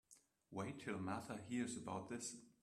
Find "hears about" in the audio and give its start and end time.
1.47-2.09